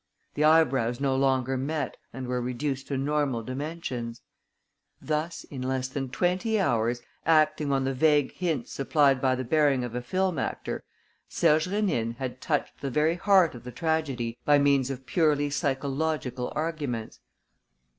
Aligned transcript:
The 0.33 0.43
eyebrows 0.43 0.99
no 0.99 1.15
longer 1.15 1.57
met 1.57 1.95
and 2.11 2.25
were 2.25 2.41
reduced 2.41 2.87
to 2.87 2.97
normal 2.97 3.43
dimensions. 3.43 4.23
Thus, 4.99 5.43
in 5.43 5.61
less 5.61 5.87
than 5.89 6.09
twenty 6.09 6.59
hours, 6.59 7.03
acting 7.23 7.71
on 7.71 7.83
the 7.83 7.93
vague 7.93 8.31
hints 8.31 8.71
supplied 8.73 9.21
by 9.21 9.35
the 9.35 9.43
bearing 9.43 9.83
of 9.83 9.93
a 9.93 10.01
film 10.01 10.39
actor, 10.39 10.83
Serge 11.29 11.67
Rénine 11.67 12.15
had 12.15 12.41
touched 12.41 12.81
the 12.81 12.89
very 12.89 13.13
heart 13.17 13.53
of 13.53 13.63
the 13.63 13.71
tragedy 13.71 14.39
by 14.43 14.57
means 14.57 14.89
of 14.89 15.05
purely 15.05 15.51
psychological 15.51 16.51
arguments. 16.55 17.19